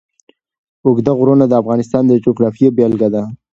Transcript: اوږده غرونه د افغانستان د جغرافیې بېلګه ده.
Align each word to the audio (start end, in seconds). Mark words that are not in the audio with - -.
اوږده 0.85 1.11
غرونه 1.19 1.45
د 1.47 1.53
افغانستان 1.61 2.03
د 2.07 2.11
جغرافیې 2.25 2.69
بېلګه 2.77 3.07
ده. 3.15 3.23